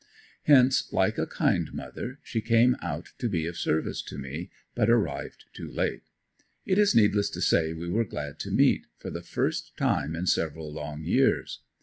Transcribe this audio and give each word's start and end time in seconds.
Hence, 0.45 0.91
like 0.91 1.19
a 1.19 1.27
kind 1.27 1.71
mother, 1.75 2.17
she 2.23 2.41
came 2.41 2.75
out 2.81 3.09
to 3.19 3.29
be 3.29 3.45
of 3.45 3.55
service 3.55 4.01
to 4.01 4.17
me, 4.17 4.49
but 4.73 4.89
arrived 4.89 5.45
too 5.53 5.69
late. 5.69 6.01
It 6.65 6.79
is 6.79 6.95
needless 6.95 7.29
to 7.29 7.39
say 7.39 7.71
we 7.73 7.87
were 7.87 8.03
glad 8.03 8.39
to 8.39 8.49
meet, 8.49 8.87
for 8.97 9.11
the 9.11 9.21
first 9.21 9.77
time 9.77 10.15
in 10.15 10.25
several 10.25 10.73
long 10.73 11.03
years. 11.03 11.59